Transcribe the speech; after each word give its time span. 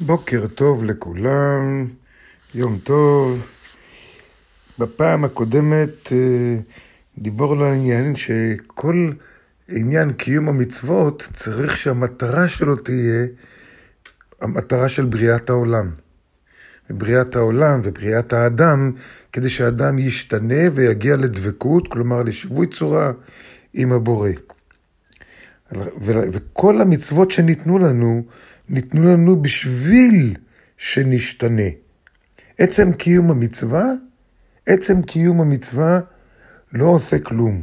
בוקר 0.00 0.46
טוב 0.46 0.84
לכולם, 0.84 1.86
יום 2.54 2.78
טוב. 2.84 3.46
בפעם 4.78 5.24
הקודמת 5.24 6.12
אה, 6.12 6.56
דיברנו 7.18 7.64
על 7.64 7.70
העניין 7.70 8.16
שכל 8.16 9.10
עניין 9.68 10.12
קיום 10.12 10.48
המצוות 10.48 11.28
צריך 11.32 11.76
שהמטרה 11.76 12.48
שלו 12.48 12.76
תהיה 12.76 13.26
המטרה 14.40 14.88
של 14.88 15.04
בריאת 15.04 15.50
העולם. 15.50 15.90
בריאת 16.90 17.36
העולם 17.36 17.80
ובריאת 17.84 18.32
האדם, 18.32 18.92
כדי 19.32 19.50
שהאדם 19.50 19.98
ישתנה 19.98 20.62
ויגיע 20.74 21.16
לדבקות, 21.16 21.88
כלומר 21.88 22.22
לשיווי 22.22 22.66
צורה 22.66 23.12
עם 23.74 23.92
הבורא. 23.92 24.30
וכל 26.00 26.80
המצוות 26.80 27.30
שניתנו 27.30 27.78
לנו, 27.78 28.22
ניתנו 28.68 29.12
לנו 29.12 29.42
בשביל 29.42 30.36
שנשתנה. 30.76 31.68
עצם 32.58 32.92
קיום 32.92 33.30
המצווה, 33.30 33.84
עצם 34.66 35.02
קיום 35.02 35.40
המצווה 35.40 36.00
לא 36.72 36.84
עושה 36.84 37.18
כלום. 37.18 37.62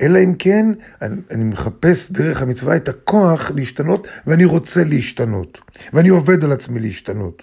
אלא 0.00 0.18
אם 0.24 0.34
כן, 0.38 0.66
אני, 1.02 1.20
אני 1.30 1.44
מחפש 1.44 2.12
דרך 2.12 2.42
המצווה 2.42 2.76
את 2.76 2.88
הכוח 2.88 3.50
להשתנות, 3.54 4.08
ואני 4.26 4.44
רוצה 4.44 4.84
להשתנות. 4.84 5.58
ואני 5.92 6.08
עובד 6.08 6.44
על 6.44 6.52
עצמי 6.52 6.80
להשתנות. 6.80 7.42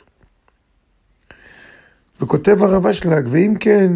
וכותב 2.21 2.63
הרב 2.63 2.87
אשלג, 2.87 3.27
ואם 3.31 3.53
כן, 3.59 3.91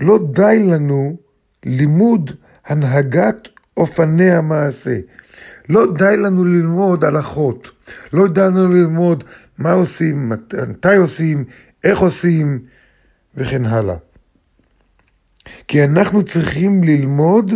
לא 0.00 0.18
די 0.32 0.58
לנו 0.58 1.16
לימוד 1.64 2.30
הנהגת 2.66 3.48
אופני 3.76 4.30
המעשה. 4.30 4.98
לא 5.68 5.94
די 5.94 6.16
לנו 6.16 6.44
ללמוד 6.44 7.04
הלכות, 7.04 7.70
לא 8.12 8.28
די 8.28 8.40
לנו 8.40 8.74
ללמוד 8.74 9.24
מה 9.58 9.72
עושים, 9.72 10.32
מתי 10.68 10.96
עושים, 10.96 11.44
איך 11.84 11.98
עושים, 11.98 12.64
וכן 13.34 13.64
הלאה. 13.64 13.96
כי 15.68 15.84
אנחנו 15.84 16.24
צריכים 16.24 16.84
ללמוד 16.84 17.52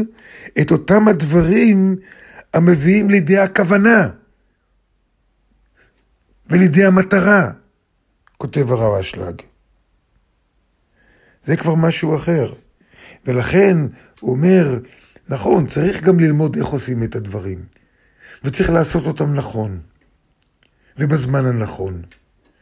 את 0.60 0.70
אותם 0.70 1.08
הדברים 1.08 1.96
המביאים 2.54 3.10
לידי 3.10 3.38
הכוונה 3.38 4.08
ולידי 6.46 6.84
המטרה, 6.84 7.50
כותב 8.36 8.72
הרב 8.72 8.94
אשלג. 9.00 9.42
זה 11.44 11.56
כבר 11.56 11.74
משהו 11.74 12.16
אחר. 12.16 12.54
ולכן 13.26 13.76
הוא 14.20 14.30
אומר, 14.30 14.78
נכון, 15.28 15.66
צריך 15.66 16.02
גם 16.02 16.20
ללמוד 16.20 16.56
איך 16.56 16.66
עושים 16.66 17.02
את 17.02 17.16
הדברים. 17.16 17.64
וצריך 18.44 18.70
לעשות 18.70 19.06
אותם 19.06 19.34
נכון. 19.34 19.80
ובזמן 20.98 21.46
הנכון. 21.46 22.02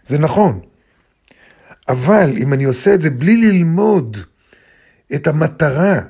זה 0.06 0.18
נכון. 0.18 0.60
אבל 1.88 2.34
אם 2.38 2.52
אני 2.52 2.64
עושה 2.64 2.94
את 2.94 3.00
זה 3.00 3.10
בלי 3.10 3.36
ללמוד 3.36 4.16
את 5.14 5.26
המטרה, 5.26 6.00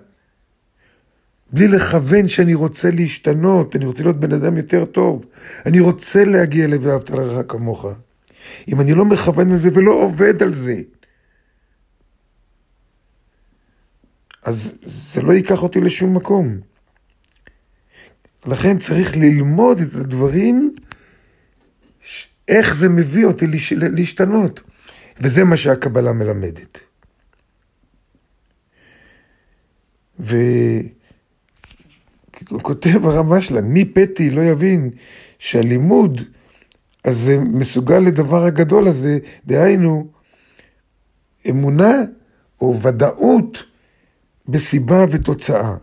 בלי 1.53 1.69
לכוון 1.69 2.29
שאני 2.29 2.55
רוצה 2.55 2.91
להשתנות, 2.91 3.77
אני 3.77 3.85
רוצה 3.85 4.03
להיות 4.03 4.21
בן 4.21 4.33
אדם 4.33 4.57
יותר 4.57 4.85
טוב, 4.85 5.27
אני 5.67 5.81
רוצה 5.81 6.25
להגיע 6.25 6.67
ל"ואהבת 6.67 7.11
לרעך 7.11 7.45
כמוך". 7.49 7.87
אם 8.69 8.81
אני 8.81 8.95
לא 8.95 9.05
מכוון 9.05 9.53
לזה 9.53 9.71
ולא 9.73 9.93
עובד 9.93 10.43
על 10.43 10.55
זה, 10.55 10.81
אז 14.45 14.75
זה 14.83 15.23
לא 15.23 15.33
ייקח 15.33 15.63
אותי 15.63 15.81
לשום 15.81 16.17
מקום. 16.17 16.61
לכן 18.47 18.79
צריך 18.79 19.17
ללמוד 19.17 19.81
את 19.81 19.95
הדברים, 19.95 20.75
איך 22.49 22.75
זה 22.75 22.89
מביא 22.89 23.25
אותי 23.25 23.47
להשתנות. 23.81 24.61
וזה 25.21 25.45
מה 25.45 25.57
שהקבלה 25.57 26.13
מלמדת. 26.13 26.79
וכותב 32.51 33.07
הרב 33.07 33.41
שלנו, 33.41 33.69
מי 33.69 33.85
פתי 33.85 34.31
לא 34.31 34.41
יבין 34.41 34.91
שהלימוד 35.39 36.21
הזה 37.05 37.39
מסוגל 37.39 37.99
לדבר 37.99 38.45
הגדול 38.45 38.89
הזה, 38.89 39.19
דהיינו, 39.47 40.11
אמונה 41.51 41.95
או 42.61 42.81
ודאות 42.83 43.65
בסיבה 44.49 45.05
ותוצאה. 45.11 45.77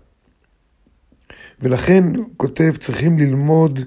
ולכן, 1.60 2.04
כותב, 2.38 2.74
צריכים 2.80 3.20
ללמוד 3.20 3.80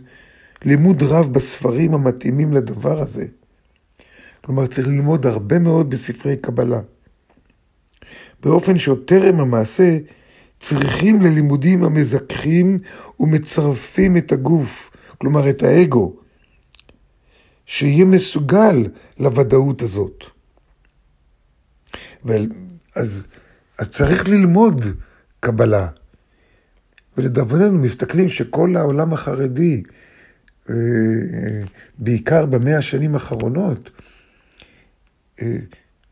לימוד 0.64 1.02
רב 1.02 1.32
בספרים 1.32 1.94
המתאימים 1.94 2.52
לדבר 2.52 3.00
הזה. 3.00 3.26
כלומר, 4.44 4.66
צריך 4.66 4.88
ללמוד 4.88 5.26
הרבה 5.26 5.58
מאוד 5.58 5.90
בספרי 5.90 6.36
קבלה. 6.36 6.80
באופן 8.42 8.78
שעוד 8.78 9.02
טרם 9.06 9.40
המעשה 9.40 9.98
צריכים 10.58 11.22
ללימודים 11.22 11.84
המזכחים 11.84 12.76
ומצרפים 13.20 14.16
את 14.16 14.32
הגוף, 14.32 14.90
כלומר 15.18 15.50
את 15.50 15.62
האגו, 15.62 16.16
שיהיה 17.66 18.04
מסוגל 18.04 18.88
לוודאות 19.18 19.82
הזאת. 19.82 20.24
אז, 22.94 23.26
אז 23.78 23.88
צריך 23.88 24.28
ללמוד 24.28 24.84
קבלה. 25.40 25.88
ולדברנו 27.16 27.78
מסתכלים 27.78 28.28
שכל 28.28 28.76
העולם 28.76 29.12
החרדי, 29.12 29.82
אה, 30.70 30.74
אה, 30.74 31.62
בעיקר 31.98 32.46
במאה 32.46 32.78
השנים 32.78 33.14
האחרונות, 33.14 33.90
אה, 35.42 35.56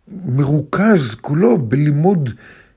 מרוכז 0.09 1.15
כולו 1.15 1.59
בלימוד, 1.59 2.31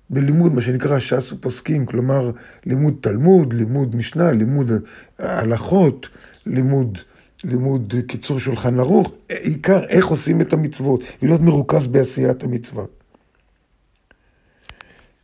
בלימוד 0.10 0.54
מה 0.54 0.62
שנקרא 0.62 1.00
ש"ס 1.00 1.32
ופוסקים, 1.32 1.86
כלומר 1.86 2.32
לימוד 2.66 2.96
תלמוד, 3.02 3.54
לימוד 3.54 3.96
משנה, 3.96 4.32
לימוד 4.32 4.72
הלכות, 5.20 6.10
לימוד, 6.46 6.98
לימוד 7.44 7.94
קיצור 8.08 8.40
שולחן 8.40 8.80
ערוך, 8.80 9.12
עיקר 9.30 9.84
איך 9.84 10.06
עושים 10.06 10.42
את 10.42 10.54
המצוות, 10.54 11.04
ולהיות 11.22 11.42
מרוכז 11.42 11.88
בעשיית 11.88 12.44
המצווה. 12.44 12.86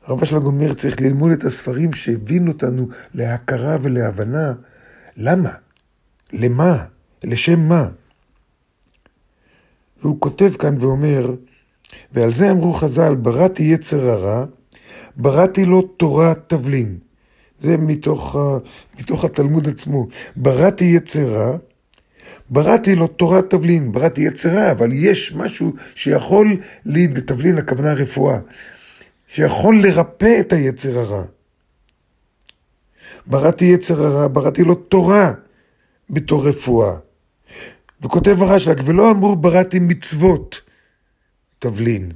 הרב 0.06 0.22
אשלג 0.22 0.44
אומר, 0.44 0.74
צריך 0.74 1.02
ללמוד 1.02 1.32
את 1.32 1.44
הספרים 1.44 1.94
שהבינו 1.94 2.52
אותנו 2.52 2.88
להכרה 3.14 3.78
ולהבנה. 3.82 4.54
למה? 5.18 5.52
למה? 6.34 6.86
לשם 7.24 7.60
מה? 7.60 7.90
והוא 10.02 10.20
כותב 10.20 10.52
כאן 10.60 10.76
ואומר, 10.80 11.36
ועל 12.12 12.34
זה 12.34 12.52
אמרו 12.52 12.74
חז"ל, 12.74 13.16
בראתי 13.16 13.64
יצר 13.64 14.10
הרע, 14.10 14.46
בראתי 15.16 15.66
לו 15.66 15.82
תורת 15.82 16.40
תבלין. 16.48 16.98
זה 17.60 17.78
מתוך, 17.78 18.36
מתוך 19.00 19.26
התלמוד 19.26 19.70
עצמו. 19.70 20.08
בראתי 20.36 20.86
יצר 20.86 21.34
רע, 21.34 21.58
בראתי 22.50 22.96
לו 22.96 23.08
תורת 23.08 23.50
תבלין. 23.50 23.92
בראתי 23.92 24.22
יצר 24.22 24.50
רע, 24.50 24.72
אבל 24.72 24.90
יש 24.94 25.34
משהו 25.34 25.74
שיכול 25.96 26.58
להיד, 26.86 27.20
תבלין 27.20 27.58
הכוונה 27.58 27.94
רפואה. 27.94 28.40
שיכול 29.34 29.82
לרפא 29.84 30.40
את 30.40 30.54
היצר 30.54 31.00
הרע. 31.00 31.24
בראתי 33.26 33.66
יצר 33.66 34.06
הרע, 34.06 34.28
בראתי 34.28 34.64
לו 34.64 34.76
תורה 34.76 35.34
בתור 36.10 36.48
רפואה. 36.48 36.96
וכותב 38.02 38.42
הרשל"ג, 38.42 38.82
ולא 38.86 39.12
אמרו 39.12 39.36
בראתי 39.36 39.80
מצוות 39.80 40.62
תבלין. 41.60 42.12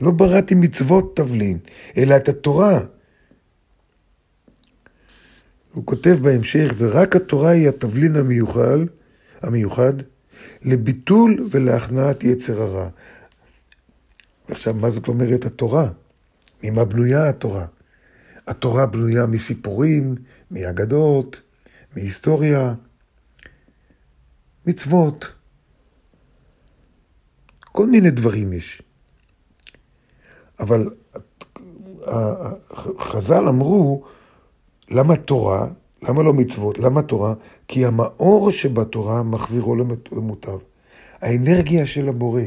לא 0.00 0.10
בראתי 0.10 0.54
מצוות 0.54 1.16
תבלין, 1.16 1.58
אלא 1.96 2.16
את 2.16 2.28
התורה. 2.28 2.80
הוא 5.72 5.86
כותב 5.86 6.18
בהמשך, 6.22 6.74
ורק 6.76 7.16
התורה 7.16 7.50
היא 7.50 7.68
התבלין 7.68 8.16
המיוחד, 8.16 8.78
המיוחד 9.42 9.92
לביטול 10.62 11.46
ולהכנעת 11.50 12.24
יצר 12.24 12.62
הרע. 12.62 12.88
עכשיו, 14.50 14.74
מה 14.74 14.90
זאת 14.90 15.08
אומרת 15.08 15.44
התורה? 15.44 15.88
ממה 16.62 16.84
בנויה 16.84 17.28
התורה? 17.28 17.66
התורה 18.46 18.86
בנויה 18.86 19.26
מסיפורים, 19.26 20.14
מאגדות, 20.50 21.40
מהיסטוריה, 21.96 22.74
מצוות. 24.66 25.32
כל 27.72 27.86
מיני 27.86 28.10
דברים 28.10 28.52
יש. 28.52 28.82
אבל 30.60 30.90
חז"ל 32.98 33.48
אמרו, 33.48 34.04
למה 34.90 35.16
תורה? 35.16 35.68
למה 36.02 36.22
לא 36.22 36.32
מצוות? 36.32 36.78
למה 36.78 37.02
תורה? 37.02 37.34
כי 37.68 37.86
המאור 37.86 38.50
שבתורה 38.50 39.22
מחזירו 39.22 39.76
למוטב. 40.12 40.58
האנרגיה 41.20 41.86
של 41.86 42.08
הבורא. 42.08 42.42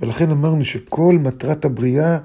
ולכן 0.00 0.30
אמרנו 0.30 0.64
שכל 0.64 1.16
מטרת 1.20 1.64
הבריאה 1.64 2.18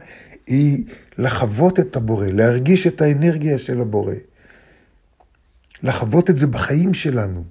היא 0.47 0.85
לחוות 1.17 1.79
את 1.79 1.95
הבורא, 1.95 2.27
להרגיש 2.27 2.87
את 2.87 3.01
האנרגיה 3.01 3.57
של 3.57 3.81
הבורא. 3.81 4.13
לחוות 5.83 6.29
את 6.29 6.37
זה 6.37 6.47
בחיים 6.47 6.93
שלנו. 6.93 7.43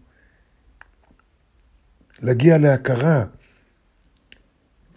להגיע 2.23 2.59
להכרה 2.59 3.25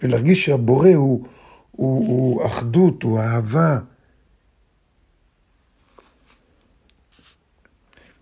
ולהרגיש 0.03 0.45
שהבורא 0.45 0.89
הוא, 0.89 1.27
הוא, 1.71 2.07
הוא 2.07 2.45
אחדות, 2.45 3.03
הוא 3.03 3.19
אהבה. 3.19 3.79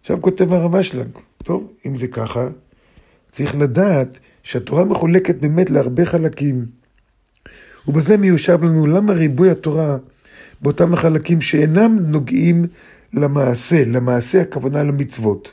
עכשיו 0.01 0.21
כותב 0.21 0.53
הרב 0.53 0.75
אשלג, 0.75 1.07
טוב, 1.43 1.73
אם 1.85 1.97
זה 1.97 2.07
ככה, 2.07 2.47
צריך 3.31 3.55
לדעת 3.55 4.19
שהתורה 4.43 4.83
מחולקת 4.85 5.35
באמת 5.35 5.69
להרבה 5.69 6.05
חלקים. 6.05 6.78
ובזה 7.87 8.17
מיושב 8.17 8.63
לנו 8.63 8.87
למה 8.87 9.13
ריבוי 9.13 9.49
התורה 9.49 9.97
באותם 10.61 10.93
החלקים 10.93 11.41
שאינם 11.41 11.97
נוגעים 11.99 12.65
למעשה, 13.13 13.85
למעשה 13.85 14.41
הכוונה 14.41 14.83
למצוות. 14.83 15.51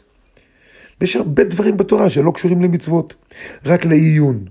יש 1.01 1.17
הרבה 1.17 1.45
דברים 1.45 1.77
בתורה 1.77 2.11
שלא 2.11 2.31
קשורים 2.35 2.63
למצוות, 2.63 3.15
רק 3.65 3.85
לעיון. 3.85 4.45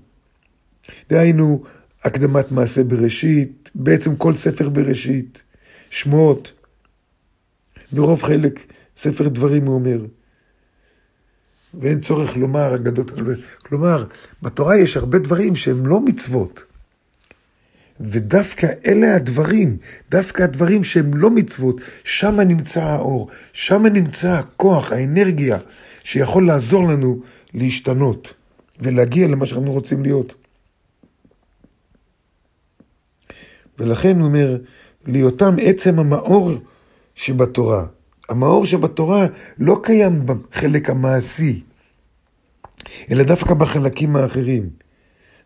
דהיינו, 1.10 1.62
הקדמת 2.04 2.52
מעשה 2.52 2.84
בראשית, 2.84 3.70
בעצם 3.74 4.16
כל 4.16 4.34
ספר 4.34 4.68
בראשית, 4.68 5.42
שמות, 5.90 6.52
ברוב 7.92 8.22
חלק 8.22 8.72
ספר 8.96 9.28
דברים 9.28 9.66
הוא 9.66 9.74
אומר. 9.74 10.04
ואין 11.74 12.00
צורך 12.00 12.36
לומר 12.36 12.74
אגדות, 12.74 13.10
כלומר, 13.58 14.04
בתורה 14.42 14.76
יש 14.76 14.96
הרבה 14.96 15.18
דברים 15.18 15.56
שהם 15.56 15.86
לא 15.86 16.00
מצוות. 16.00 16.64
ודווקא 18.00 18.66
אלה 18.86 19.16
הדברים, 19.16 19.76
דווקא 20.10 20.42
הדברים 20.42 20.84
שהם 20.84 21.14
לא 21.14 21.30
מצוות, 21.30 21.80
שם 22.04 22.40
נמצא 22.40 22.84
האור, 22.84 23.28
שם 23.52 23.86
נמצא 23.86 24.32
הכוח, 24.32 24.92
האנרגיה, 24.92 25.58
שיכול 26.02 26.46
לעזור 26.46 26.88
לנו 26.88 27.20
להשתנות 27.54 28.34
ולהגיע 28.80 29.28
למה 29.28 29.46
שאנחנו 29.46 29.72
רוצים 29.72 30.02
להיות. 30.02 30.34
ולכן 33.78 34.16
הוא 34.20 34.26
אומר, 34.26 34.58
להיותם 35.06 35.54
עצם 35.62 35.98
המאור 35.98 36.52
שבתורה. 37.14 37.86
המאור 38.28 38.66
שבתורה 38.66 39.26
לא 39.58 39.80
קיים 39.82 40.26
בחלק 40.26 40.90
המעשי, 40.90 41.62
אלא 43.10 43.22
דווקא 43.22 43.54
בחלקים 43.54 44.16
האחרים. 44.16 44.85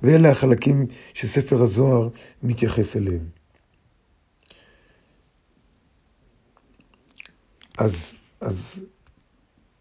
ואלה 0.02 0.30
החלקים 0.30 0.86
שספר 1.14 1.62
הזוהר 1.62 2.08
מתייחס 2.42 2.96
אליהם. 2.96 3.24
אז, 7.78 8.12
אז 8.40 8.80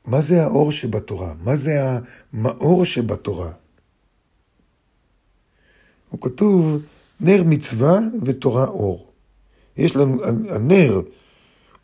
מה 0.08 0.22
זה 0.22 0.44
האור 0.44 0.72
שבתורה? 0.72 1.34
מה 1.44 1.56
זה 1.56 1.82
המאור 2.34 2.86
שבתורה? 2.86 3.52
הוא 6.10 6.22
כתוב 6.22 6.86
נר 7.22 7.44
מצווה 7.46 8.00
ותורה 8.24 8.66
אור. 8.66 9.12
יש 9.78 9.96
לנו, 9.96 10.24
הנר 10.50 11.02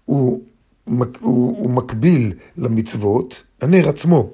הוא, 0.05 0.43
הוא, 0.85 1.57
הוא 1.57 1.69
מקביל 1.69 2.33
למצוות, 2.57 3.43
הנר 3.61 3.89
עצמו. 3.89 4.29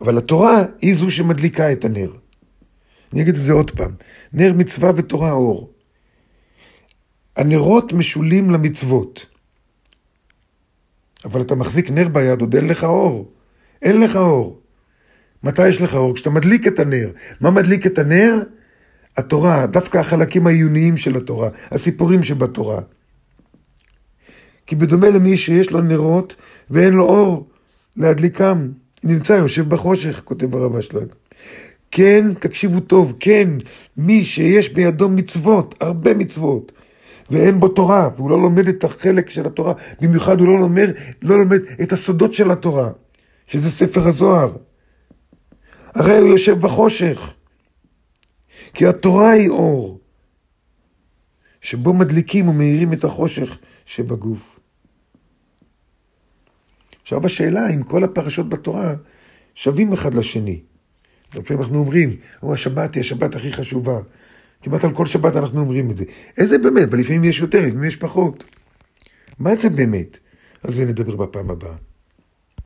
אבל 0.00 0.18
התורה 0.18 0.64
היא 0.80 0.94
זו 0.94 1.10
שמדליקה 1.10 1.72
את 1.72 1.84
הנר. 1.84 2.12
אני 3.12 3.22
אגיד 3.22 3.34
את 3.34 3.40
זה 3.40 3.52
עוד 3.52 3.70
פעם. 3.70 3.90
נר 4.32 4.52
מצווה 4.52 4.92
ותורה 4.96 5.32
אור. 5.32 5.72
הנרות 7.36 7.92
משולים 7.92 8.50
למצוות. 8.50 9.26
אבל 11.24 11.40
אתה 11.40 11.54
מחזיק 11.54 11.90
נר 11.90 12.08
ביד, 12.08 12.40
עוד 12.40 12.56
אין 12.56 12.66
לך 12.66 12.84
אור. 12.84 13.32
אין 13.82 14.00
לך 14.00 14.16
אור. 14.16 14.60
מתי 15.42 15.68
יש 15.68 15.80
לך 15.80 15.94
אור? 15.94 16.14
כשאתה 16.14 16.30
מדליק 16.30 16.66
את 16.66 16.78
הנר. 16.78 17.10
מה 17.40 17.50
מדליק 17.50 17.86
את 17.86 17.98
הנר? 17.98 18.42
התורה, 19.16 19.66
דווקא 19.66 19.98
החלקים 19.98 20.46
העיוניים 20.46 20.96
של 20.96 21.16
התורה, 21.16 21.48
הסיפורים 21.70 22.22
שבתורה. 22.22 22.80
כי 24.66 24.76
בדומה 24.76 25.08
למי 25.08 25.36
שיש 25.36 25.70
לו 25.70 25.80
נרות 25.80 26.36
ואין 26.70 26.92
לו 26.92 27.04
אור 27.04 27.48
להדליקם, 27.96 28.68
נמצא 29.04 29.32
יושב 29.32 29.68
בחושך, 29.68 30.20
כותב 30.24 30.54
הרב 30.54 30.76
אשלג. 30.76 31.06
כן, 31.92 32.34
תקשיבו 32.34 32.80
טוב, 32.80 33.14
כן, 33.20 33.48
מי 33.96 34.24
שיש 34.24 34.68
בידו 34.68 35.08
מצוות, 35.08 35.74
הרבה 35.80 36.14
מצוות, 36.14 36.72
ואין 37.30 37.60
בו 37.60 37.68
תורה, 37.68 38.08
והוא 38.16 38.30
לא 38.30 38.42
לומד 38.42 38.68
את 38.68 38.84
החלק 38.84 39.30
של 39.30 39.46
התורה, 39.46 39.74
במיוחד 40.00 40.40
הוא 40.40 40.48
לא 40.48 40.58
לומד, 40.58 40.88
לא 41.22 41.38
לומד 41.38 41.60
את 41.82 41.92
הסודות 41.92 42.34
של 42.34 42.50
התורה, 42.50 42.90
שזה 43.46 43.70
ספר 43.70 44.08
הזוהר. 44.08 44.56
הרי 45.94 46.18
הוא 46.18 46.28
יושב 46.28 46.60
בחושך, 46.60 47.34
כי 48.74 48.86
התורה 48.86 49.30
היא 49.30 49.48
אור, 49.48 50.00
שבו 51.60 51.92
מדליקים 51.92 52.48
ומאירים 52.48 52.92
את 52.92 53.04
החושך 53.04 53.58
שבגוף. 53.84 54.60
עכשיו 57.02 57.26
השאלה 57.26 57.68
אם 57.74 57.82
כל 57.82 58.04
הפרשות 58.04 58.48
בתורה 58.48 58.94
שווים 59.54 59.92
אחד 59.92 60.14
לשני. 60.14 60.62
לפעמים 61.34 61.62
אנחנו 61.62 61.78
אומרים, 61.78 62.16
או 62.42 62.52
השבת 62.52 62.94
היא 62.94 63.00
השבת 63.00 63.34
הכי 63.34 63.52
חשובה. 63.52 63.98
כמעט 64.62 64.84
על 64.84 64.94
כל 64.94 65.06
שבת 65.06 65.36
אנחנו 65.36 65.60
אומרים 65.60 65.90
את 65.90 65.96
זה. 65.96 66.04
איזה 66.38 66.58
באמת? 66.58 66.88
ולפעמים 66.92 67.24
יש 67.24 67.40
יותר, 67.40 67.66
לפעמים 67.66 67.84
יש 67.84 67.96
פחות. 67.96 68.44
מה 69.38 69.54
זה 69.54 69.70
באמת? 69.70 70.18
על 70.62 70.72
זה 70.72 70.84
נדבר 70.84 71.16
בפעם 71.16 71.50
הבאה. 71.50 71.91